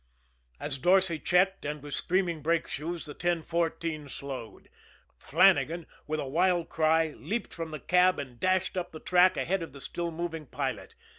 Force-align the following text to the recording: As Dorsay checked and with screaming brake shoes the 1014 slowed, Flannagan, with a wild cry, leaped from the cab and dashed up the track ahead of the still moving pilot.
As 0.59 0.79
Dorsay 0.79 1.19
checked 1.19 1.63
and 1.63 1.83
with 1.83 1.93
screaming 1.93 2.41
brake 2.41 2.67
shoes 2.67 3.05
the 3.05 3.11
1014 3.13 4.09
slowed, 4.09 4.67
Flannagan, 5.19 5.85
with 6.07 6.19
a 6.19 6.25
wild 6.27 6.69
cry, 6.69 7.09
leaped 7.09 7.53
from 7.53 7.69
the 7.69 7.79
cab 7.79 8.17
and 8.17 8.39
dashed 8.39 8.75
up 8.75 8.93
the 8.93 8.99
track 8.99 9.37
ahead 9.37 9.61
of 9.61 9.73
the 9.73 9.79
still 9.79 10.09
moving 10.09 10.47
pilot. 10.47 10.95